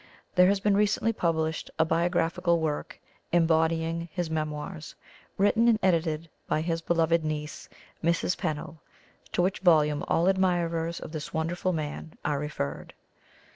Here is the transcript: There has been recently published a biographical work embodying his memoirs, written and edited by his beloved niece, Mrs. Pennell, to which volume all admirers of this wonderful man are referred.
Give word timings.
There 0.33 0.47
has 0.47 0.59
been 0.59 0.75
recently 0.75 1.13
published 1.13 1.69
a 1.77 1.85
biographical 1.85 2.59
work 2.59 2.99
embodying 3.31 4.09
his 4.11 4.31
memoirs, 4.31 4.95
written 5.37 5.67
and 5.67 5.77
edited 5.83 6.27
by 6.47 6.61
his 6.61 6.81
beloved 6.81 7.23
niece, 7.23 7.69
Mrs. 8.03 8.35
Pennell, 8.35 8.81
to 9.31 9.43
which 9.43 9.59
volume 9.59 10.03
all 10.07 10.27
admirers 10.27 10.99
of 10.99 11.11
this 11.11 11.35
wonderful 11.35 11.71
man 11.71 12.17
are 12.25 12.39
referred. 12.39 12.95